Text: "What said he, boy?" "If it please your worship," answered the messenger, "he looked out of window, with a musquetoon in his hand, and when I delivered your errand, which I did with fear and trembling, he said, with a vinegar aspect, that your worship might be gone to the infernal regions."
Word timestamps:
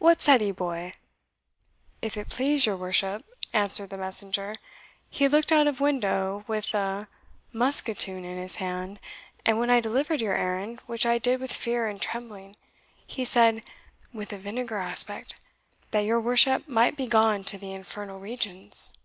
"What 0.00 0.20
said 0.20 0.40
he, 0.40 0.50
boy?" 0.50 0.92
"If 2.00 2.16
it 2.16 2.28
please 2.28 2.66
your 2.66 2.76
worship," 2.76 3.24
answered 3.52 3.90
the 3.90 3.96
messenger, 3.96 4.56
"he 5.08 5.28
looked 5.28 5.52
out 5.52 5.68
of 5.68 5.80
window, 5.80 6.42
with 6.48 6.74
a 6.74 7.06
musquetoon 7.52 8.24
in 8.24 8.38
his 8.38 8.56
hand, 8.56 8.98
and 9.46 9.60
when 9.60 9.70
I 9.70 9.78
delivered 9.78 10.20
your 10.20 10.34
errand, 10.34 10.80
which 10.86 11.06
I 11.06 11.18
did 11.18 11.38
with 11.40 11.52
fear 11.52 11.86
and 11.86 12.02
trembling, 12.02 12.56
he 13.06 13.24
said, 13.24 13.62
with 14.12 14.32
a 14.32 14.36
vinegar 14.38 14.78
aspect, 14.78 15.38
that 15.92 16.00
your 16.00 16.20
worship 16.20 16.66
might 16.66 16.96
be 16.96 17.06
gone 17.06 17.44
to 17.44 17.56
the 17.56 17.72
infernal 17.72 18.18
regions." 18.18 18.98